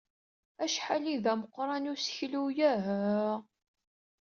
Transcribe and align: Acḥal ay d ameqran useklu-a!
Acḥal 0.63 1.03
ay 1.11 1.17
d 1.23 1.25
ameqran 1.33 1.89
useklu-a! 1.93 2.73